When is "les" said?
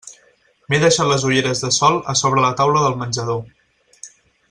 1.11-1.25